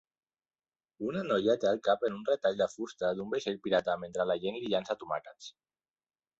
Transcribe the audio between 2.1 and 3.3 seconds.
un retall de fusta